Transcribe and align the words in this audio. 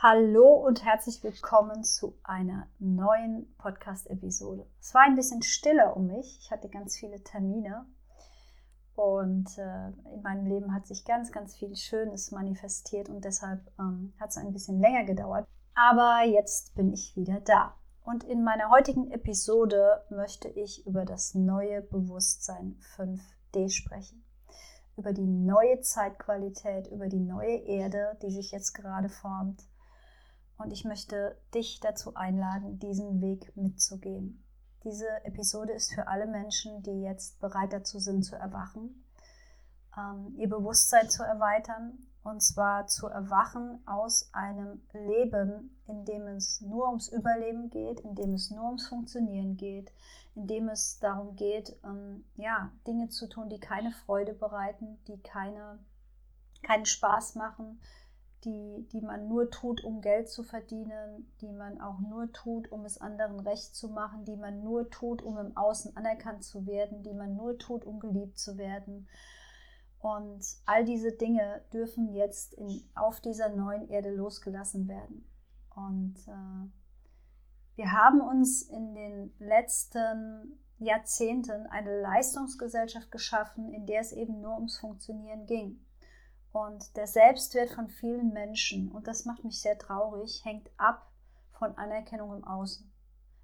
Hallo 0.00 0.54
und 0.54 0.84
herzlich 0.84 1.24
willkommen 1.24 1.82
zu 1.82 2.16
einer 2.22 2.68
neuen 2.78 3.52
Podcast-Episode. 3.58 4.64
Es 4.80 4.94
war 4.94 5.02
ein 5.02 5.16
bisschen 5.16 5.42
stiller 5.42 5.96
um 5.96 6.06
mich. 6.06 6.38
Ich 6.40 6.52
hatte 6.52 6.68
ganz 6.68 6.96
viele 6.96 7.20
Termine 7.24 7.84
und 8.94 9.58
äh, 9.58 9.88
in 10.14 10.22
meinem 10.22 10.46
Leben 10.46 10.72
hat 10.72 10.86
sich 10.86 11.04
ganz, 11.04 11.32
ganz 11.32 11.56
viel 11.56 11.74
Schönes 11.74 12.30
manifestiert 12.30 13.08
und 13.08 13.24
deshalb 13.24 13.60
ähm, 13.80 14.12
hat 14.20 14.30
es 14.30 14.36
ein 14.36 14.52
bisschen 14.52 14.78
länger 14.78 15.02
gedauert. 15.02 15.48
Aber 15.74 16.22
jetzt 16.24 16.76
bin 16.76 16.92
ich 16.92 17.16
wieder 17.16 17.40
da. 17.40 17.74
Und 18.04 18.22
in 18.22 18.44
meiner 18.44 18.70
heutigen 18.70 19.10
Episode 19.10 20.04
möchte 20.10 20.46
ich 20.46 20.86
über 20.86 21.06
das 21.06 21.34
neue 21.34 21.82
Bewusstsein 21.82 22.78
5D 22.96 23.68
sprechen. 23.68 24.24
Über 24.96 25.12
die 25.12 25.26
neue 25.26 25.80
Zeitqualität, 25.80 26.86
über 26.86 27.08
die 27.08 27.18
neue 27.18 27.56
Erde, 27.64 28.16
die 28.22 28.30
sich 28.30 28.52
jetzt 28.52 28.74
gerade 28.74 29.08
formt 29.08 29.66
und 30.58 30.72
ich 30.72 30.84
möchte 30.84 31.38
dich 31.54 31.80
dazu 31.80 32.14
einladen, 32.14 32.78
diesen 32.78 33.20
Weg 33.20 33.56
mitzugehen. 33.56 34.44
Diese 34.84 35.08
Episode 35.24 35.72
ist 35.72 35.92
für 35.92 36.08
alle 36.08 36.26
Menschen, 36.26 36.82
die 36.82 37.02
jetzt 37.02 37.40
bereit 37.40 37.72
dazu 37.72 37.98
sind, 37.98 38.24
zu 38.24 38.36
erwachen, 38.36 39.04
ähm, 39.96 40.34
ihr 40.36 40.48
Bewusstsein 40.48 41.08
zu 41.08 41.22
erweitern 41.22 41.98
und 42.22 42.42
zwar 42.42 42.86
zu 42.86 43.06
erwachen 43.06 43.80
aus 43.86 44.30
einem 44.32 44.82
Leben, 44.92 45.80
in 45.86 46.04
dem 46.04 46.26
es 46.26 46.60
nur 46.60 46.88
ums 46.88 47.08
Überleben 47.08 47.70
geht, 47.70 48.00
in 48.00 48.14
dem 48.14 48.34
es 48.34 48.50
nur 48.50 48.66
ums 48.66 48.86
Funktionieren 48.86 49.56
geht, 49.56 49.92
in 50.34 50.46
dem 50.46 50.68
es 50.68 50.98
darum 50.98 51.36
geht, 51.36 51.76
ähm, 51.84 52.24
ja, 52.36 52.70
Dinge 52.86 53.08
zu 53.08 53.28
tun, 53.28 53.48
die 53.48 53.60
keine 53.60 53.92
Freude 53.92 54.34
bereiten, 54.34 54.98
die 55.06 55.20
keine, 55.20 55.78
keinen 56.62 56.86
Spaß 56.86 57.34
machen, 57.34 57.80
die, 58.44 58.86
die 58.92 59.00
man 59.00 59.28
nur 59.28 59.50
tut, 59.50 59.82
um 59.82 60.00
Geld 60.00 60.28
zu 60.28 60.42
verdienen, 60.42 61.32
die 61.40 61.52
man 61.52 61.80
auch 61.80 61.98
nur 61.98 62.32
tut, 62.32 62.70
um 62.70 62.84
es 62.84 63.00
anderen 63.00 63.40
recht 63.40 63.74
zu 63.74 63.88
machen, 63.88 64.24
die 64.24 64.36
man 64.36 64.62
nur 64.62 64.90
tut, 64.90 65.22
um 65.22 65.38
im 65.38 65.56
Außen 65.56 65.96
anerkannt 65.96 66.44
zu 66.44 66.66
werden, 66.66 67.02
die 67.02 67.14
man 67.14 67.36
nur 67.36 67.58
tut, 67.58 67.84
um 67.84 67.98
geliebt 67.98 68.38
zu 68.38 68.56
werden. 68.56 69.08
Und 69.98 70.44
all 70.64 70.84
diese 70.84 71.12
Dinge 71.12 71.62
dürfen 71.72 72.12
jetzt 72.12 72.54
in, 72.54 72.88
auf 72.94 73.20
dieser 73.20 73.48
neuen 73.48 73.88
Erde 73.88 74.14
losgelassen 74.14 74.86
werden. 74.86 75.28
Und 75.74 76.16
äh, 76.28 76.68
wir 77.76 77.92
haben 77.92 78.20
uns 78.20 78.62
in 78.62 78.94
den 78.94 79.32
letzten 79.38 80.60
Jahrzehnten 80.78 81.66
eine 81.66 82.00
Leistungsgesellschaft 82.00 83.10
geschaffen, 83.10 83.72
in 83.72 83.86
der 83.86 84.00
es 84.00 84.12
eben 84.12 84.40
nur 84.40 84.54
ums 84.54 84.78
Funktionieren 84.78 85.46
ging. 85.46 85.80
Und 86.52 86.96
der 86.96 87.06
Selbstwert 87.06 87.70
von 87.70 87.88
vielen 87.88 88.32
Menschen, 88.32 88.90
und 88.90 89.06
das 89.06 89.24
macht 89.24 89.44
mich 89.44 89.60
sehr 89.60 89.78
traurig, 89.78 90.44
hängt 90.44 90.70
ab 90.78 91.10
von 91.52 91.76
Anerkennung 91.76 92.34
im 92.34 92.44
Außen. 92.44 92.90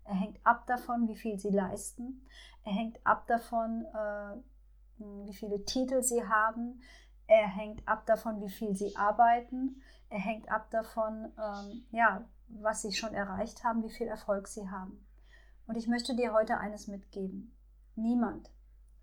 Er 0.05 0.15
hängt 0.15 0.39
ab 0.45 0.67
davon, 0.67 1.09
wie 1.09 1.17
viel 1.17 1.39
sie 1.39 1.51
leisten. 1.51 2.27
Er 2.65 2.73
hängt 2.73 3.05
ab 3.07 3.27
davon, 3.27 3.85
äh, 3.95 4.37
wie 5.27 5.35
viele 5.35 5.65
Titel 5.65 6.03
sie 6.03 6.27
haben. 6.27 6.83
Er 7.27 7.47
hängt 7.49 7.87
ab 7.89 8.07
davon, 8.07 8.41
wie 8.41 8.51
viel 8.51 8.75
sie 8.75 8.97
arbeiten. 8.97 9.83
Er 10.11 10.19
hängt 10.19 10.51
ab 10.51 10.71
davon, 10.71 11.33
ähm, 11.39 11.87
ja, 11.91 12.29
was 12.49 12.83
sie 12.83 12.93
schon 12.93 13.15
erreicht 13.15 13.65
haben, 13.65 13.83
wie 13.83 13.91
viel 13.91 14.07
Erfolg 14.07 14.47
sie 14.47 14.69
haben. 14.71 15.07
Und 15.67 15.77
ich 15.77 15.89
möchte 15.89 16.15
dir 16.15 16.35
heute 16.35 16.59
eines 16.59 16.87
mitgeben. 16.87 17.57
Niemand, 17.97 18.51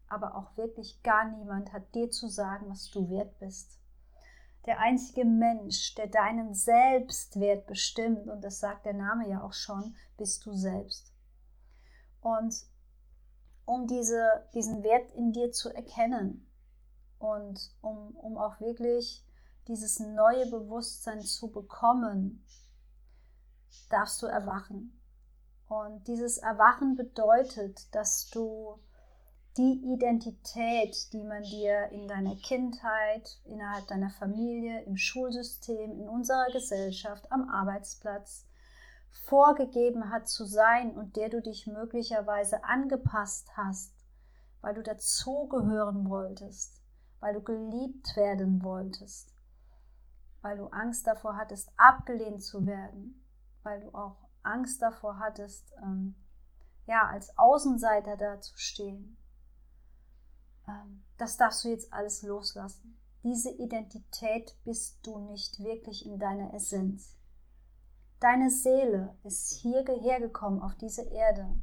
aber 0.08 0.36
auch 0.36 0.56
wirklich 0.58 1.02
gar 1.02 1.26
niemand 1.26 1.74
hat 1.74 1.96
dir 1.96 2.12
zu 2.12 2.28
sagen, 2.28 2.70
was 2.70 2.92
du 2.92 3.10
wert 3.10 3.40
bist 3.40 3.81
der 4.66 4.80
einzige 4.80 5.26
Mensch, 5.26 5.96
der 5.96 6.08
deinen 6.08 6.54
Selbstwert 6.54 7.66
bestimmt, 7.66 8.28
und 8.28 8.42
das 8.42 8.60
sagt 8.60 8.86
der 8.86 8.94
Name 8.94 9.28
ja 9.28 9.42
auch 9.44 9.54
schon, 9.54 9.96
bist 10.18 10.46
du 10.46 10.54
selbst. 10.54 11.12
Und 12.22 12.56
um 13.66 13.88
diese, 13.88 14.48
diesen 14.54 14.84
Wert 14.84 15.12
in 15.14 15.32
dir 15.32 15.52
zu 15.52 15.74
erkennen 15.74 16.48
und 17.18 17.74
um, 17.82 18.16
um 18.16 18.38
auch 18.38 18.60
wirklich 18.60 19.26
dieses 19.68 20.00
neue 20.00 20.50
Bewusstsein 20.50 21.22
zu 21.22 21.52
bekommen, 21.52 22.46
darfst 23.90 24.22
du 24.22 24.28
erwachen. 24.28 25.00
Und 25.68 26.08
dieses 26.08 26.38
Erwachen 26.38 26.96
bedeutet, 26.96 27.94
dass 27.96 28.30
du 28.30 28.80
die 29.58 29.82
Identität, 29.94 31.12
die 31.12 31.24
man 31.24 31.44
dir 31.44 31.90
in 31.90 32.08
deiner 32.08 32.36
Kindheit, 32.36 33.38
innerhalb 33.44 33.86
deiner 33.88 34.10
Familie, 34.10 34.82
im 34.84 34.96
Schulsystem, 34.96 35.92
in 35.92 36.08
unserer 36.08 36.50
Gesellschaft, 36.54 37.30
am 37.32 37.50
Arbeitsplatz 37.50 38.46
vorgegeben 39.26 40.10
hat 40.10 40.30
zu 40.30 40.46
sein 40.46 40.92
und 40.92 41.18
der 41.18 41.30
du 41.30 41.42
dich 41.42 41.68
möglicherweise 41.68 42.64
angepasst 42.64 43.50
hast, 43.58 43.94
weil 44.62 44.74
du 44.74 44.84
dazugehören 44.84 46.10
wolltest, 46.10 46.82
weil 47.20 47.34
du 47.34 47.42
geliebt 47.42 48.16
werden 48.16 48.64
wolltest, 48.64 49.34
weil 50.42 50.58
du 50.58 50.68
Angst 50.68 51.06
davor 51.08 51.36
hattest, 51.36 51.70
abgelehnt 51.76 52.42
zu 52.42 52.66
werden, 52.66 53.22
weil 53.64 53.82
du 53.82 53.94
auch 53.94 54.16
Angst 54.44 54.82
davor 54.82 55.20
hattest, 55.20 55.74
ähm, 55.84 56.16
ja, 56.88 57.08
als 57.08 57.38
Außenseiter 57.38 58.16
dazustehen 58.16 59.18
das 61.18 61.38
darfst 61.38 61.64
du 61.64 61.70
jetzt 61.70 61.94
alles 61.94 62.24
loslassen. 62.24 62.98
Diese 63.24 63.52
Identität 63.52 64.56
bist 64.64 65.00
du 65.04 65.20
nicht 65.20 65.60
wirklich 65.60 66.06
in 66.06 66.18
deiner 66.18 66.54
Essenz. 66.54 67.16
Deine 68.20 68.50
Seele 68.50 69.16
ist 69.24 69.52
hierher 69.62 70.20
gekommen 70.20 70.62
auf 70.62 70.76
diese 70.76 71.04
Erde, 71.04 71.56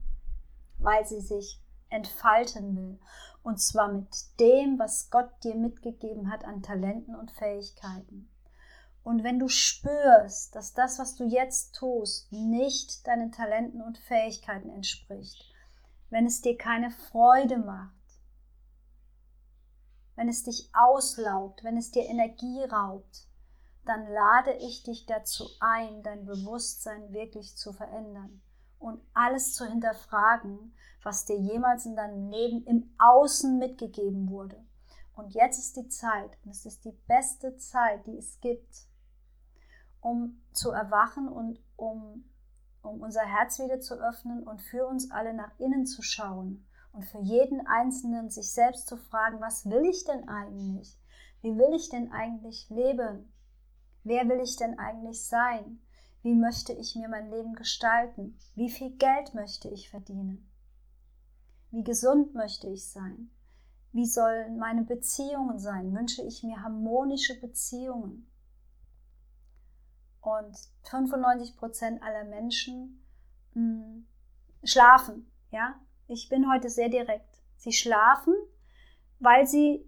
weil 0.79 1.07
sie 1.07 1.21
sich 1.21 1.61
entfalten 1.89 2.77
will. 2.77 2.99
Und 3.43 3.61
zwar 3.61 3.93
mit 3.93 4.09
dem, 4.41 4.79
was 4.79 5.11
Gott 5.11 5.31
dir 5.43 5.55
mitgegeben 5.55 6.31
hat 6.31 6.45
an 6.45 6.63
Talenten 6.63 7.15
und 7.15 7.31
Fähigkeiten. 7.33 8.29
Und 9.03 9.25
wenn 9.25 9.39
du 9.39 9.49
spürst, 9.49 10.55
dass 10.55 10.75
das, 10.75 10.99
was 10.99 11.17
du 11.17 11.25
jetzt 11.25 11.75
tust, 11.75 12.31
nicht 12.31 13.07
deinen 13.07 13.33
Talenten 13.33 13.81
und 13.81 13.97
Fähigkeiten 13.99 14.69
entspricht, 14.69 15.45
wenn 16.11 16.27
es 16.27 16.43
dir 16.43 16.59
keine 16.59 16.91
Freude 16.91 17.59
macht, 17.59 17.98
wenn 20.19 20.29
es 20.29 20.43
dich 20.43 20.69
auslaugt, 20.73 21.63
wenn 21.63 21.77
es 21.77 21.93
dir 21.93 22.05
Energie 22.05 22.65
raubt, 22.65 23.29
dann 23.85 24.05
lade 24.09 24.53
ich 24.55 24.83
dich 24.83 25.07
dazu 25.07 25.49
ein, 25.61 26.03
dein 26.03 26.27
Bewusstsein 26.27 27.13
wirklich 27.13 27.57
zu 27.57 27.73
verändern 27.73 28.43
und 28.81 29.01
alles 29.15 29.55
zu 29.55 29.65
hinterfragen, 29.65 30.75
was 31.05 31.25
dir 31.25 31.39
jemals 31.39 31.87
in 31.87 31.95
deinem 31.95 32.31
Leben 32.31 32.65
im 32.67 32.93
Außen 32.99 33.59
mitgegeben 33.59 34.29
wurde. 34.29 34.61
Und 35.15 35.35
jetzt 35.35 35.59
ist 35.59 35.77
die 35.77 35.89
Zeit, 35.89 36.37
und 36.45 36.51
es 36.51 36.67
ist 36.67 36.85
die 36.85 36.99
beste 37.07 37.57
Zeit, 37.57 38.05
die 38.09 38.19
es 38.19 38.41
gibt, 38.41 38.89
um 40.01 40.43
zu 40.53 40.73
erwachen 40.73 41.29
und 41.29 41.61
um, 41.77 42.25
um 42.83 43.01
unser 43.03 43.25
Herz 43.25 43.61
wieder 43.61 43.79
zu 43.79 43.95
öffnen 43.95 44.43
und 44.43 44.61
für 44.63 44.85
uns 44.85 45.13
alle 45.13 45.33
nach 45.33 45.57
innen 45.61 45.87
zu 45.87 46.03
schauen 46.03 46.68
und 46.93 47.05
für 47.05 47.21
jeden 47.21 47.67
Einzelnen 47.67 48.31
sich 48.31 48.51
selbst 48.53 48.89
zu 48.89 48.97
fragen, 48.97 49.41
was 49.41 49.67
will 49.67 49.85
ich 49.85 50.05
denn 50.05 50.29
eigentlich? 50.29 50.99
Wie 51.43 51.57
will 51.57 51.75
ich 51.75 51.89
denn 51.89 52.13
eigentlich 52.13 52.69
leben? 52.71 53.33
Wer 54.05 54.29
will 54.29 54.41
ich 54.41 54.57
denn 54.57 54.79
eigentlich 54.79 55.25
sein? 55.25 55.81
Wie 56.23 56.35
möchte 56.35 56.73
ich 56.73 56.97
mir 56.97 57.09
mein 57.09 57.31
Leben 57.31 57.55
gestalten? 57.55 58.39
Wie 58.55 58.71
viel 58.71 58.91
Geld 58.97 59.35
möchte 59.35 59.69
ich 59.69 59.91
verdienen? 59.91 60.51
Wie 61.71 61.85
gesund 61.85 62.35
möchte 62.35 62.69
ich 62.69 62.89
sein? 62.89 63.31
Wie 63.93 64.07
sollen 64.07 64.59
meine 64.59 64.83
Beziehungen 64.83 65.59
sein? 65.59 65.95
Wünsche 65.95 66.23
ich 66.23 66.43
mir 66.43 66.63
harmonische 66.63 67.39
Beziehungen? 67.41 68.31
Und 70.21 70.57
95 70.85 71.57
Prozent 71.57 72.03
aller 72.03 72.25
Menschen 72.25 73.05
mh, 73.55 73.63
hm, 73.63 74.07
schlafen, 74.65 75.31
ja, 75.51 75.81
ich 76.09 76.29
bin 76.29 76.51
heute 76.51 76.71
sehr 76.71 76.89
direkt. 76.89 77.43
Sie 77.57 77.73
schlafen, 77.73 78.35
weil 79.21 79.47
sie 79.47 79.85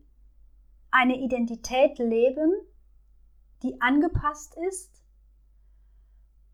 eine 0.90 1.18
Identität 1.18 1.98
leben, 1.98 2.52
die 3.62 3.80
angepasst 3.80 4.56
ist 4.68 5.02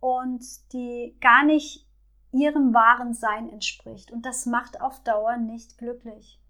und 0.01 0.45
die 0.73 1.17
gar 1.21 1.45
nicht 1.45 1.87
ihrem 2.33 2.75
wahren 2.75 3.15
Sein 3.15 3.49
entspricht. 3.51 4.13
Und 4.13 4.25
das 4.25 4.47
macht 4.47 4.81
auf 4.81 5.03
Dauer 5.03 5.37
nicht 5.37 5.79
glücklich. 5.79 6.41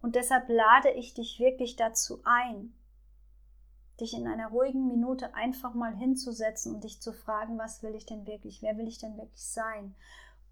Und 0.00 0.14
deshalb 0.14 0.48
lade 0.48 0.90
ich 0.90 1.14
dich 1.14 1.38
wirklich 1.38 1.76
dazu 1.76 2.20
ein, 2.24 2.74
dich 4.00 4.14
in 4.14 4.26
einer 4.26 4.48
ruhigen 4.48 4.88
Minute 4.88 5.34
einfach 5.34 5.74
mal 5.74 5.96
hinzusetzen 5.96 6.74
und 6.74 6.84
dich 6.84 7.00
zu 7.00 7.12
fragen, 7.12 7.56
was 7.56 7.82
will 7.82 7.94
ich 7.94 8.04
denn 8.04 8.26
wirklich, 8.26 8.62
wer 8.62 8.76
will 8.76 8.88
ich 8.88 8.98
denn 8.98 9.16
wirklich 9.16 9.44
sein? 9.44 9.94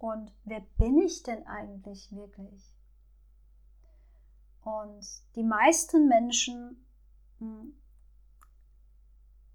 Und 0.01 0.33
wer 0.45 0.61
bin 0.79 0.99
ich 0.99 1.23
denn 1.23 1.47
eigentlich 1.47 2.11
wirklich? 2.11 2.75
Und 4.63 5.07
die 5.37 5.43
meisten 5.43 6.09
Menschen 6.09 6.87
hm, 7.39 7.75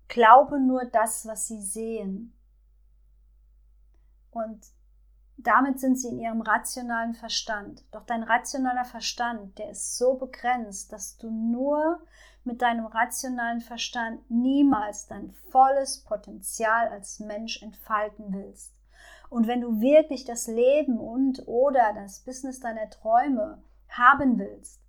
glaube 0.08 0.60
nur 0.60 0.86
das, 0.86 1.26
was 1.26 1.48
sie 1.48 1.64
sehen. 1.64 2.38
Und 4.30 4.68
damit 5.38 5.80
sind 5.80 5.98
sie 5.98 6.10
in 6.10 6.20
ihrem 6.20 6.42
rationalen 6.42 7.16
Verstand. 7.16 7.84
Doch 7.92 8.06
dein 8.06 8.22
rationaler 8.22 8.86
Verstand, 8.86 9.58
der 9.58 9.72
ist 9.72 9.98
so 9.98 10.14
begrenzt, 10.14 10.94
dass 10.94 11.18
du 11.18 11.32
nur 11.32 12.06
mit 12.44 12.62
deinem 12.62 12.86
rationalen 12.86 13.62
Verstand 13.62 14.30
niemals 14.30 15.08
dein 15.08 15.32
volles 15.50 16.04
Potenzial 16.04 16.90
als 16.90 17.20
Mensch 17.20 17.64
entfalten 17.64 18.32
willst. 18.32 18.75
Und 19.36 19.48
wenn 19.48 19.60
du 19.60 19.82
wirklich 19.82 20.24
das 20.24 20.48
Leben 20.48 20.98
und 20.98 21.46
oder 21.46 21.92
das 21.94 22.22
Business 22.22 22.62
deiner 22.62 22.90
Träume 22.90 23.62
haben 23.90 24.40
willst, 24.40 24.80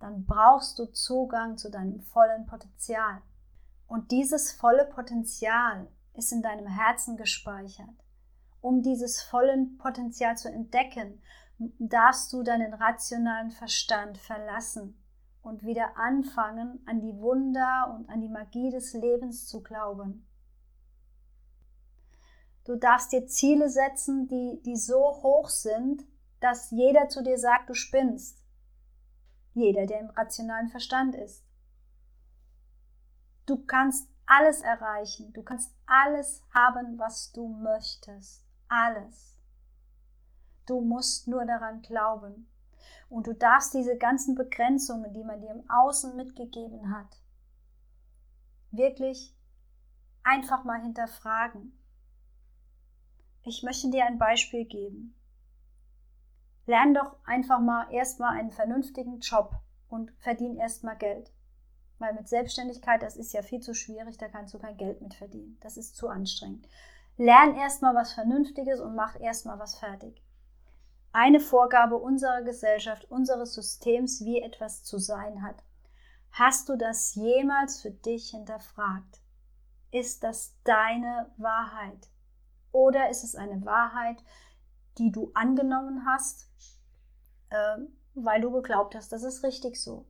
dann 0.00 0.24
brauchst 0.24 0.78
du 0.78 0.86
Zugang 0.86 1.58
zu 1.58 1.70
deinem 1.70 2.00
vollen 2.00 2.46
Potenzial. 2.46 3.20
Und 3.86 4.10
dieses 4.10 4.52
volle 4.52 4.86
Potenzial 4.86 5.86
ist 6.14 6.32
in 6.32 6.40
deinem 6.40 6.66
Herzen 6.66 7.18
gespeichert. 7.18 7.94
Um 8.62 8.80
dieses 8.80 9.20
volle 9.20 9.66
Potenzial 9.76 10.38
zu 10.38 10.50
entdecken, 10.50 11.20
darfst 11.78 12.32
du 12.32 12.42
deinen 12.42 12.72
rationalen 12.72 13.50
Verstand 13.50 14.16
verlassen 14.16 14.98
und 15.42 15.62
wieder 15.62 15.94
anfangen, 15.98 16.82
an 16.86 17.02
die 17.02 17.20
Wunder 17.20 17.94
und 17.94 18.08
an 18.08 18.22
die 18.22 18.30
Magie 18.30 18.70
des 18.70 18.94
Lebens 18.94 19.46
zu 19.46 19.62
glauben. 19.62 20.26
Du 22.68 22.76
darfst 22.76 23.12
dir 23.12 23.26
Ziele 23.26 23.70
setzen, 23.70 24.28
die, 24.28 24.60
die 24.62 24.76
so 24.76 24.98
hoch 25.22 25.48
sind, 25.48 26.04
dass 26.38 26.70
jeder 26.70 27.08
zu 27.08 27.22
dir 27.22 27.38
sagt, 27.38 27.70
du 27.70 27.72
spinnst. 27.72 28.44
Jeder, 29.54 29.86
der 29.86 30.00
im 30.00 30.10
rationalen 30.10 30.68
Verstand 30.68 31.14
ist. 31.14 31.42
Du 33.46 33.64
kannst 33.64 34.10
alles 34.26 34.60
erreichen. 34.60 35.32
Du 35.32 35.42
kannst 35.42 35.74
alles 35.86 36.42
haben, 36.52 36.98
was 36.98 37.32
du 37.32 37.48
möchtest. 37.48 38.44
Alles. 38.68 39.34
Du 40.66 40.82
musst 40.82 41.26
nur 41.26 41.46
daran 41.46 41.80
glauben. 41.80 42.50
Und 43.08 43.28
du 43.28 43.32
darfst 43.32 43.72
diese 43.72 43.96
ganzen 43.96 44.34
Begrenzungen, 44.34 45.14
die 45.14 45.24
man 45.24 45.40
dir 45.40 45.52
im 45.52 45.70
Außen 45.70 46.14
mitgegeben 46.14 46.94
hat, 46.94 47.18
wirklich 48.70 49.34
einfach 50.22 50.64
mal 50.64 50.82
hinterfragen. 50.82 51.72
Ich 53.48 53.62
möchte 53.62 53.88
dir 53.88 54.04
ein 54.04 54.18
Beispiel 54.18 54.66
geben. 54.66 55.14
Lern 56.66 56.92
doch 56.92 57.16
einfach 57.24 57.60
mal 57.60 57.90
erstmal 57.90 58.38
einen 58.38 58.50
vernünftigen 58.50 59.20
Job 59.20 59.54
und 59.88 60.12
verdien 60.18 60.58
erstmal 60.58 60.98
Geld. 60.98 61.32
Weil 61.98 62.12
mit 62.12 62.28
Selbstständigkeit, 62.28 63.02
das 63.02 63.16
ist 63.16 63.32
ja 63.32 63.40
viel 63.40 63.60
zu 63.60 63.72
schwierig, 63.72 64.18
da 64.18 64.28
kannst 64.28 64.52
du 64.52 64.58
kein 64.58 64.76
Geld 64.76 65.00
mit 65.00 65.14
verdienen. 65.14 65.56
Das 65.60 65.78
ist 65.78 65.96
zu 65.96 66.08
anstrengend. 66.08 66.68
Lern 67.16 67.54
erstmal 67.54 67.94
was 67.94 68.12
Vernünftiges 68.12 68.80
und 68.80 68.94
mach 68.94 69.18
erstmal 69.18 69.58
was 69.58 69.78
fertig. 69.78 70.22
Eine 71.12 71.40
Vorgabe 71.40 71.96
unserer 71.96 72.42
Gesellschaft, 72.42 73.10
unseres 73.10 73.54
Systems, 73.54 74.22
wie 74.26 74.42
etwas 74.42 74.84
zu 74.84 74.98
sein 74.98 75.42
hat. 75.42 75.64
Hast 76.32 76.68
du 76.68 76.76
das 76.76 77.14
jemals 77.14 77.80
für 77.80 77.92
dich 77.92 78.28
hinterfragt? 78.28 79.22
Ist 79.90 80.22
das 80.22 80.54
deine 80.64 81.32
Wahrheit? 81.38 82.10
Oder 82.72 83.10
ist 83.10 83.24
es 83.24 83.34
eine 83.34 83.64
Wahrheit, 83.64 84.22
die 84.98 85.10
du 85.10 85.30
angenommen 85.34 86.04
hast, 86.06 86.50
äh, 87.50 87.78
weil 88.14 88.40
du 88.40 88.50
geglaubt 88.50 88.94
hast, 88.94 89.12
das 89.12 89.22
ist 89.22 89.42
richtig 89.42 89.80
so? 89.80 90.06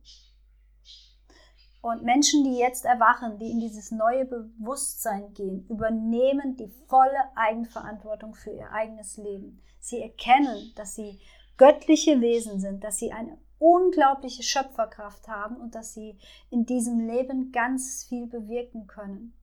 Und 1.81 2.03
Menschen, 2.03 2.43
die 2.43 2.57
jetzt 2.57 2.83
erwachen, 2.83 3.39
die 3.39 3.51
in 3.51 3.59
dieses 3.59 3.91
neue 3.91 4.25
Bewusstsein 4.25 5.33
gehen, 5.33 5.65
übernehmen 5.69 6.57
die 6.57 6.73
volle 6.87 7.35
Eigenverantwortung 7.35 8.35
für 8.35 8.51
ihr 8.51 8.69
eigenes 8.71 9.15
Leben. 9.15 9.61
Sie 9.79 10.01
erkennen, 10.01 10.73
dass 10.75 10.95
sie 10.95 11.21
göttliche 11.57 12.19
Wesen 12.19 12.59
sind, 12.59 12.83
dass 12.83 12.97
sie 12.97 13.13
eine 13.13 13.37
unglaubliche 13.59 14.43
Schöpferkraft 14.43 15.27
haben 15.27 15.55
und 15.55 15.75
dass 15.75 15.93
sie 15.93 16.17
in 16.49 16.65
diesem 16.65 16.99
Leben 16.99 17.51
ganz 17.51 18.05
viel 18.07 18.27
bewirken 18.27 18.87
können. 18.87 19.33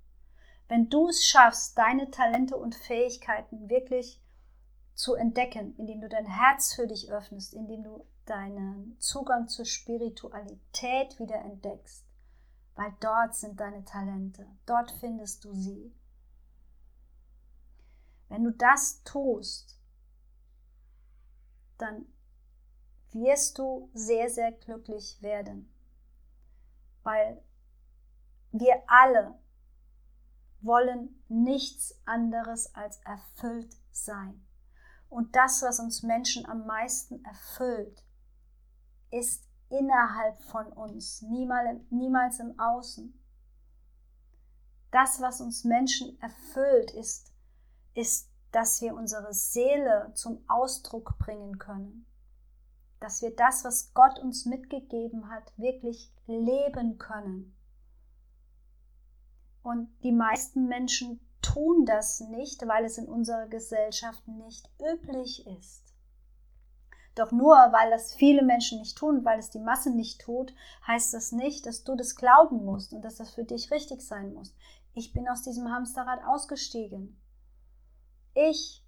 Wenn 0.68 0.88
du 0.88 1.08
es 1.08 1.24
schaffst, 1.24 1.78
deine 1.78 2.10
Talente 2.10 2.56
und 2.56 2.74
Fähigkeiten 2.74 3.68
wirklich 3.68 4.20
zu 4.94 5.14
entdecken, 5.14 5.76
indem 5.76 6.00
du 6.00 6.08
dein 6.08 6.26
Herz 6.26 6.74
für 6.74 6.86
dich 6.86 7.10
öffnest, 7.10 7.54
indem 7.54 7.84
du 7.84 8.04
deinen 8.24 8.98
Zugang 8.98 9.48
zur 9.48 9.64
Spiritualität 9.64 11.18
wieder 11.20 11.36
entdeckst, 11.36 12.04
weil 12.74 12.92
dort 13.00 13.34
sind 13.34 13.60
deine 13.60 13.84
Talente, 13.84 14.46
dort 14.64 14.90
findest 14.90 15.44
du 15.44 15.54
sie. 15.54 15.94
Wenn 18.28 18.42
du 18.42 18.50
das 18.50 19.02
tust, 19.04 19.78
dann 21.78 22.06
wirst 23.12 23.58
du 23.58 23.88
sehr, 23.94 24.28
sehr 24.28 24.50
glücklich 24.50 25.22
werden, 25.22 25.72
weil 27.04 27.40
wir 28.50 28.82
alle 28.88 29.38
wollen 30.60 31.22
nichts 31.28 31.94
anderes 32.04 32.74
als 32.74 32.98
erfüllt 33.04 33.76
sein. 33.90 34.46
Und 35.08 35.36
das, 35.36 35.62
was 35.62 35.78
uns 35.78 36.02
Menschen 36.02 36.46
am 36.46 36.66
meisten 36.66 37.24
erfüllt, 37.24 38.02
ist 39.10 39.44
innerhalb 39.68 40.40
von 40.44 40.72
uns, 40.72 41.22
niemals, 41.22 42.38
im 42.38 42.58
Außen. 42.58 43.18
Das, 44.90 45.20
was 45.20 45.40
uns 45.40 45.64
Menschen 45.64 46.20
erfüllt, 46.20 46.90
ist, 46.92 47.32
ist, 47.94 48.30
dass 48.52 48.80
wir 48.80 48.94
unsere 48.94 49.32
Seele 49.32 50.12
zum 50.14 50.42
Ausdruck 50.48 51.18
bringen 51.18 51.58
können. 51.58 52.06
Dass 53.00 53.20
wir 53.22 53.34
das, 53.34 53.64
was 53.64 53.92
Gott 53.92 54.18
uns 54.18 54.46
mitgegeben 54.46 55.30
hat, 55.30 55.52
wirklich 55.56 56.12
leben 56.26 56.98
können. 56.98 57.54
Und 59.66 59.88
die 60.04 60.12
meisten 60.12 60.68
Menschen 60.68 61.18
tun 61.42 61.86
das 61.86 62.20
nicht, 62.20 62.68
weil 62.68 62.84
es 62.84 62.98
in 62.98 63.08
unserer 63.08 63.48
Gesellschaft 63.48 64.28
nicht 64.28 64.70
üblich 64.80 65.44
ist. 65.44 65.92
Doch 67.16 67.32
nur 67.32 67.56
weil 67.56 67.90
das 67.90 68.14
viele 68.14 68.44
Menschen 68.44 68.78
nicht 68.78 68.96
tun, 68.96 69.24
weil 69.24 69.40
es 69.40 69.50
die 69.50 69.58
Masse 69.58 69.90
nicht 69.90 70.20
tut, 70.20 70.54
heißt 70.86 71.12
das 71.14 71.32
nicht, 71.32 71.66
dass 71.66 71.82
du 71.82 71.96
das 71.96 72.14
glauben 72.14 72.64
musst 72.64 72.92
und 72.92 73.02
dass 73.02 73.16
das 73.16 73.34
für 73.34 73.42
dich 73.42 73.72
richtig 73.72 74.02
sein 74.02 74.34
muss. 74.34 74.54
Ich 74.94 75.12
bin 75.12 75.28
aus 75.28 75.42
diesem 75.42 75.68
Hamsterrad 75.68 76.22
ausgestiegen. 76.24 77.20
Ich 78.34 78.84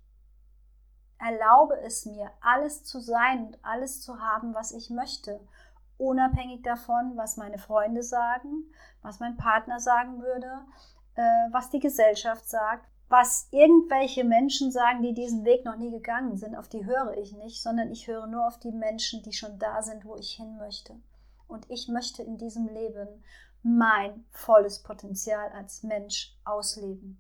erlaube 1.18 1.80
es 1.80 2.06
mir, 2.06 2.30
alles 2.40 2.85
zu 2.85 3.00
sein 3.00 3.47
und 3.47 3.64
alles 3.64 4.00
zu 4.00 4.20
haben, 4.20 4.54
was 4.54 4.70
ich 4.70 4.90
möchte, 4.90 5.40
unabhängig 5.99 6.62
davon, 6.62 7.17
was 7.17 7.37
meine 7.37 7.59
Freunde 7.59 8.02
sagen, 8.02 8.64
was 9.02 9.21
mein 9.21 9.37
Partner 9.37 9.81
sagen 9.81 10.23
würde, 10.23 10.64
äh, 11.14 11.23
was 11.50 11.71
die 11.71 11.81
Gesellschaft 11.81 12.49
sagt, 12.49 12.88
was 13.09 13.49
irgendwelche 13.50 14.25
Menschen 14.25 14.71
sagen, 14.71 15.02
die 15.02 15.14
diesen 15.14 15.45
Weg 15.45 15.64
noch 15.64 15.76
nie 15.76 15.90
gegangen 15.90 16.37
sind, 16.37 16.57
auf 16.57 16.69
die 16.69 16.85
höre 16.85 17.17
ich 17.17 17.33
nicht, 17.33 17.62
sondern 17.62 17.90
ich 17.90 18.07
höre 18.07 18.26
nur 18.26 18.47
auf 18.47 18.59
die 18.59 18.73
Menschen, 18.73 19.23
die 19.23 19.33
schon 19.33 19.59
da 19.59 19.83
sind, 19.83 20.05
wo 20.05 20.17
ich 20.17 20.33
hin 20.33 20.57
möchte. 20.59 20.95
Und 21.47 21.69
ich 21.71 21.88
möchte 21.88 22.23
in 22.23 22.37
diesem 22.37 22.69
Leben 22.69 23.25
mein 23.62 24.25
volles 24.31 24.83
Potenzial 24.83 25.50
als 25.52 25.83
Mensch 25.83 26.37
ausleben. 26.45 27.19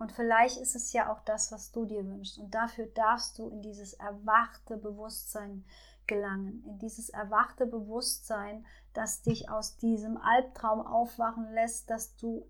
Und 0.00 0.12
vielleicht 0.12 0.56
ist 0.56 0.74
es 0.74 0.92
ja 0.92 1.12
auch 1.12 1.20
das, 1.20 1.52
was 1.52 1.72
du 1.72 1.84
dir 1.84 2.04
wünschst. 2.06 2.38
Und 2.38 2.54
dafür 2.54 2.86
darfst 2.86 3.38
du 3.38 3.48
in 3.48 3.62
dieses 3.62 3.92
erwachte 3.92 4.76
Bewusstsein 4.76 5.64
gelangen, 6.10 6.62
in 6.66 6.78
dieses 6.78 7.08
erwachte 7.08 7.64
Bewusstsein, 7.64 8.66
das 8.92 9.22
dich 9.22 9.48
aus 9.48 9.76
diesem 9.78 10.18
Albtraum 10.18 10.84
aufwachen 10.84 11.50
lässt, 11.54 11.88
dass 11.88 12.16
du 12.16 12.44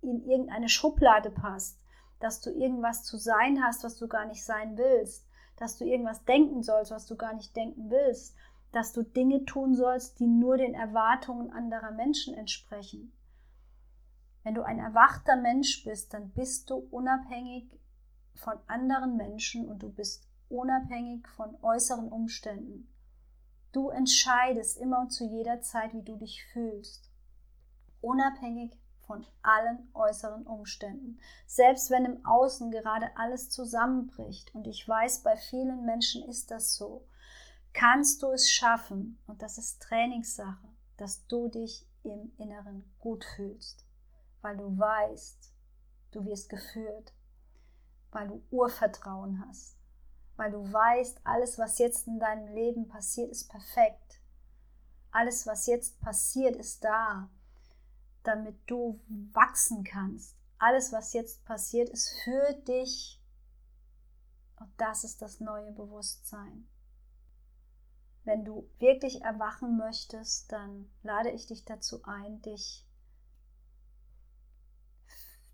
in 0.00 0.24
irgendeine 0.24 0.68
Schublade 0.68 1.30
passt, 1.30 1.78
dass 2.20 2.40
du 2.40 2.50
irgendwas 2.50 3.02
zu 3.02 3.18
sein 3.18 3.62
hast, 3.62 3.82
was 3.82 3.96
du 3.98 4.06
gar 4.06 4.24
nicht 4.26 4.44
sein 4.44 4.78
willst, 4.78 5.26
dass 5.56 5.76
du 5.76 5.84
irgendwas 5.84 6.24
denken 6.24 6.62
sollst, 6.62 6.92
was 6.92 7.06
du 7.06 7.16
gar 7.16 7.34
nicht 7.34 7.54
denken 7.56 7.90
willst, 7.90 8.36
dass 8.70 8.92
du 8.92 9.02
Dinge 9.02 9.44
tun 9.44 9.74
sollst, 9.74 10.20
die 10.20 10.26
nur 10.26 10.56
den 10.56 10.74
Erwartungen 10.74 11.50
anderer 11.52 11.90
Menschen 11.90 12.34
entsprechen. 12.34 13.12
Wenn 14.44 14.54
du 14.54 14.62
ein 14.62 14.78
erwachter 14.78 15.36
Mensch 15.36 15.84
bist, 15.84 16.14
dann 16.14 16.30
bist 16.30 16.70
du 16.70 16.76
unabhängig 16.76 17.68
von 18.34 18.54
anderen 18.68 19.16
Menschen 19.16 19.68
und 19.68 19.82
du 19.82 19.90
bist 19.90 20.31
unabhängig 20.52 21.26
von 21.28 21.56
äußeren 21.62 22.08
Umständen. 22.08 22.88
Du 23.72 23.88
entscheidest 23.88 24.76
immer 24.76 25.00
und 25.00 25.10
zu 25.10 25.24
jeder 25.24 25.62
Zeit, 25.62 25.94
wie 25.94 26.02
du 26.02 26.16
dich 26.16 26.44
fühlst. 26.52 27.10
Unabhängig 28.02 28.76
von 29.06 29.26
allen 29.42 29.88
äußeren 29.94 30.46
Umständen. 30.46 31.18
Selbst 31.46 31.90
wenn 31.90 32.04
im 32.04 32.24
Außen 32.24 32.70
gerade 32.70 33.16
alles 33.16 33.48
zusammenbricht, 33.50 34.54
und 34.54 34.66
ich 34.66 34.86
weiß, 34.86 35.22
bei 35.22 35.36
vielen 35.36 35.84
Menschen 35.84 36.22
ist 36.24 36.50
das 36.50 36.76
so, 36.76 37.06
kannst 37.72 38.22
du 38.22 38.30
es 38.30 38.50
schaffen, 38.50 39.18
und 39.26 39.42
das 39.42 39.58
ist 39.58 39.82
Trainingssache, 39.82 40.68
dass 40.98 41.26
du 41.26 41.48
dich 41.48 41.86
im 42.02 42.32
Inneren 42.36 42.84
gut 43.00 43.24
fühlst, 43.24 43.86
weil 44.42 44.56
du 44.56 44.78
weißt, 44.78 45.52
du 46.12 46.24
wirst 46.26 46.48
geführt, 46.48 47.14
weil 48.10 48.28
du 48.28 48.42
Urvertrauen 48.50 49.42
hast, 49.46 49.81
weil 50.36 50.50
du 50.50 50.72
weißt, 50.72 51.20
alles, 51.24 51.58
was 51.58 51.78
jetzt 51.78 52.06
in 52.06 52.18
deinem 52.18 52.48
Leben 52.54 52.88
passiert, 52.88 53.30
ist 53.30 53.48
perfekt. 53.50 54.20
Alles, 55.10 55.46
was 55.46 55.66
jetzt 55.66 56.00
passiert, 56.00 56.56
ist 56.56 56.84
da, 56.84 57.28
damit 58.22 58.58
du 58.66 59.00
wachsen 59.32 59.84
kannst. 59.84 60.36
Alles, 60.58 60.92
was 60.92 61.12
jetzt 61.12 61.44
passiert, 61.44 61.90
ist 61.90 62.10
für 62.24 62.54
dich. 62.66 63.20
Und 64.58 64.72
das 64.78 65.04
ist 65.04 65.20
das 65.20 65.40
neue 65.40 65.72
Bewusstsein. 65.72 66.68
Wenn 68.24 68.44
du 68.44 68.70
wirklich 68.78 69.22
erwachen 69.22 69.76
möchtest, 69.76 70.52
dann 70.52 70.88
lade 71.02 71.30
ich 71.30 71.46
dich 71.46 71.64
dazu 71.64 72.04
ein, 72.04 72.40
dich 72.42 72.86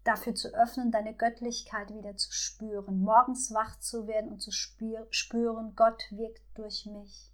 dafür 0.08 0.34
zu 0.34 0.48
öffnen, 0.54 0.90
deine 0.90 1.14
Göttlichkeit 1.14 1.92
wieder 1.92 2.16
zu 2.16 2.32
spüren, 2.32 3.00
morgens 3.02 3.52
wach 3.52 3.78
zu 3.78 4.06
werden 4.06 4.32
und 4.32 4.40
zu 4.40 4.50
spüren, 4.50 5.76
Gott 5.76 6.02
wirkt 6.10 6.42
durch 6.54 6.86
mich. 6.86 7.30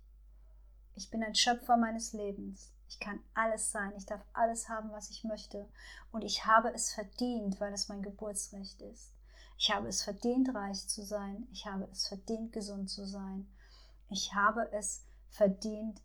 Ich 0.97 1.09
bin 1.09 1.23
ein 1.23 1.37
Schöpfer 1.37 1.77
meines 1.77 2.13
Lebens. 2.13 2.73
Ich 2.89 2.99
kann 2.99 3.21
alles 3.33 3.71
sein. 3.71 3.93
Ich 3.97 4.07
darf 4.07 4.25
alles 4.33 4.69
haben, 4.69 4.91
was 4.91 5.11
ich 5.11 5.23
möchte. 5.23 5.69
Und 6.11 6.23
ich 6.23 6.47
habe 6.47 6.73
es 6.73 6.93
verdient, 6.93 7.61
weil 7.61 7.73
es 7.73 7.89
mein 7.89 8.03
Geburtsrecht 8.03 8.83
ist. 8.83 9.13
Ich 9.57 9.73
habe 9.73 9.87
es 9.87 10.03
verdient, 10.03 10.53
reich 10.53 10.89
zu 10.89 11.03
sein. 11.03 11.47
Ich 11.53 11.67
habe 11.67 11.89
es 11.93 12.09
verdient, 12.09 12.53
gesund 12.53 12.91
zu 12.91 13.07
sein. 13.07 13.47
Ich 14.11 14.35
habe 14.35 14.69
es 14.73 15.05
verdient, 15.29 16.03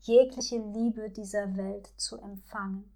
jegliche 0.00 0.58
Liebe 0.58 1.10
dieser 1.10 1.56
Welt 1.56 1.92
zu 1.96 2.18
empfangen. 2.20 2.91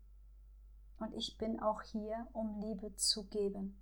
Und 0.99 1.15
ich 1.15 1.37
bin 1.39 1.61
auch 1.61 1.83
hier, 1.83 2.27
um 2.33 2.61
Liebe 2.61 2.95
zu 2.97 3.25
geben. 3.25 3.81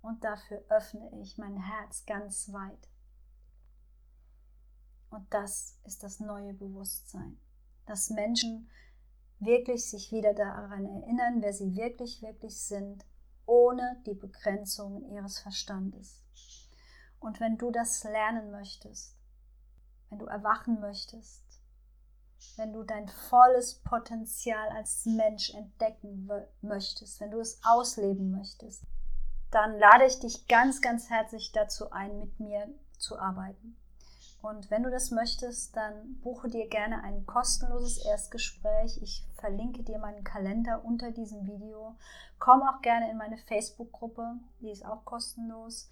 Und 0.00 0.24
dafür 0.24 0.62
öffne 0.68 1.10
ich 1.20 1.38
mein 1.38 1.56
Herz 1.56 2.04
ganz 2.06 2.52
weit. 2.52 2.88
Und 5.10 5.32
das 5.32 5.78
ist 5.84 6.02
das 6.02 6.20
neue 6.20 6.54
Bewusstsein, 6.54 7.38
dass 7.86 8.10
Menschen 8.10 8.68
wirklich 9.38 9.88
sich 9.88 10.12
wieder 10.12 10.34
daran 10.34 10.84
erinnern, 10.86 11.40
wer 11.40 11.52
sie 11.52 11.76
wirklich, 11.76 12.22
wirklich 12.22 12.58
sind, 12.60 13.04
ohne 13.46 14.02
die 14.06 14.14
Begrenzungen 14.14 15.04
ihres 15.10 15.38
Verstandes. 15.38 16.22
Und 17.20 17.40
wenn 17.40 17.56
du 17.56 17.70
das 17.70 18.02
lernen 18.04 18.50
möchtest, 18.50 19.16
wenn 20.10 20.18
du 20.18 20.26
erwachen 20.26 20.80
möchtest, 20.80 21.43
wenn 22.56 22.72
du 22.72 22.82
dein 22.82 23.08
volles 23.08 23.74
Potenzial 23.82 24.68
als 24.70 25.06
Mensch 25.06 25.52
entdecken 25.54 26.28
möchtest, 26.62 27.20
wenn 27.20 27.30
du 27.30 27.40
es 27.40 27.60
ausleben 27.64 28.30
möchtest, 28.30 28.84
dann 29.50 29.78
lade 29.78 30.06
ich 30.06 30.18
dich 30.18 30.48
ganz, 30.48 30.80
ganz 30.80 31.10
herzlich 31.10 31.52
dazu 31.52 31.90
ein, 31.90 32.18
mit 32.18 32.40
mir 32.40 32.68
zu 32.98 33.18
arbeiten. 33.18 33.76
Und 34.42 34.70
wenn 34.70 34.82
du 34.82 34.90
das 34.90 35.10
möchtest, 35.10 35.74
dann 35.74 36.20
buche 36.20 36.50
dir 36.50 36.68
gerne 36.68 37.02
ein 37.02 37.24
kostenloses 37.24 38.04
Erstgespräch. 38.04 39.00
Ich 39.00 39.26
verlinke 39.36 39.82
dir 39.82 39.98
meinen 39.98 40.22
Kalender 40.22 40.84
unter 40.84 41.12
diesem 41.12 41.46
Video. 41.46 41.96
Komm 42.38 42.62
auch 42.62 42.82
gerne 42.82 43.10
in 43.10 43.16
meine 43.16 43.38
Facebook-Gruppe, 43.38 44.34
die 44.60 44.70
ist 44.70 44.84
auch 44.84 45.06
kostenlos. 45.06 45.90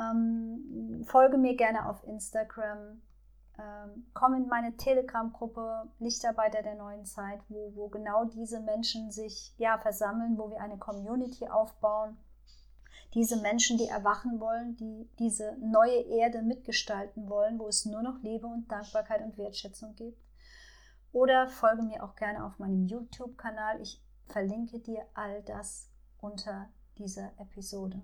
Ähm, 0.00 1.04
folge 1.06 1.36
mir 1.36 1.54
gerne 1.54 1.86
auf 1.86 2.02
Instagram 2.04 3.02
ähm, 3.62 4.06
komm 4.12 4.34
in 4.34 4.48
meine 4.48 4.76
Telegram-Gruppe 4.76 5.88
Lichtarbeiter 6.00 6.62
der 6.62 6.74
neuen 6.74 7.04
Zeit, 7.04 7.40
wo, 7.48 7.72
wo 7.76 7.88
genau 7.88 8.24
diese 8.24 8.60
Menschen 8.60 9.12
sich 9.12 9.54
ja 9.56 9.78
versammeln, 9.78 10.36
wo 10.36 10.50
wir 10.50 10.60
eine 10.60 10.78
Community 10.78 11.48
aufbauen. 11.48 12.16
Diese 13.14 13.40
Menschen, 13.40 13.78
die 13.78 13.88
erwachen 13.88 14.40
wollen, 14.40 14.74
die 14.76 15.08
diese 15.18 15.56
neue 15.60 16.00
Erde 16.00 16.42
mitgestalten 16.42 17.28
wollen, 17.28 17.58
wo 17.58 17.68
es 17.68 17.84
nur 17.84 18.02
noch 18.02 18.20
Liebe 18.22 18.46
und 18.46 18.70
Dankbarkeit 18.72 19.22
und 19.22 19.38
Wertschätzung 19.38 19.94
gibt. 19.94 20.18
Oder 21.12 21.48
folge 21.48 21.82
mir 21.82 22.02
auch 22.02 22.16
gerne 22.16 22.44
auf 22.44 22.58
meinem 22.58 22.86
YouTube-Kanal. 22.86 23.80
Ich 23.82 24.02
verlinke 24.26 24.80
dir 24.80 25.06
all 25.14 25.42
das 25.42 25.90
unter 26.20 26.70
dieser 26.96 27.30
Episode. 27.38 28.00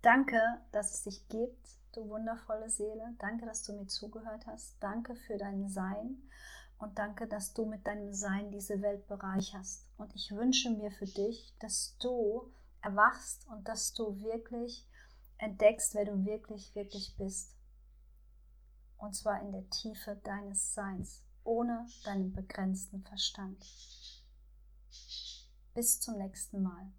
Danke, 0.00 0.40
dass 0.70 0.94
es 0.94 1.02
dich 1.02 1.28
gibt 1.28 1.76
du 1.96 2.08
wundervolle 2.08 2.68
Seele. 2.68 3.14
Danke, 3.18 3.46
dass 3.46 3.62
du 3.62 3.72
mir 3.72 3.86
zugehört 3.86 4.46
hast. 4.46 4.76
Danke 4.80 5.16
für 5.16 5.38
dein 5.38 5.68
Sein 5.68 6.22
und 6.78 6.98
danke, 6.98 7.26
dass 7.26 7.54
du 7.54 7.64
mit 7.64 7.86
deinem 7.86 8.12
Sein 8.12 8.50
diese 8.50 8.82
Welt 8.82 9.06
bereicherst. 9.06 9.86
Und 9.96 10.14
ich 10.14 10.30
wünsche 10.32 10.70
mir 10.70 10.90
für 10.90 11.06
dich, 11.06 11.54
dass 11.58 11.96
du 11.98 12.52
erwachst 12.82 13.46
und 13.48 13.66
dass 13.66 13.94
du 13.94 14.20
wirklich 14.22 14.86
entdeckst, 15.38 15.94
wer 15.94 16.04
du 16.04 16.24
wirklich, 16.24 16.74
wirklich 16.74 17.16
bist. 17.16 17.54
Und 18.98 19.14
zwar 19.14 19.40
in 19.40 19.52
der 19.52 19.68
Tiefe 19.70 20.16
deines 20.24 20.74
Seins, 20.74 21.22
ohne 21.44 21.86
deinen 22.04 22.32
begrenzten 22.32 23.02
Verstand. 23.02 23.64
Bis 25.74 26.00
zum 26.00 26.16
nächsten 26.18 26.62
Mal. 26.62 26.92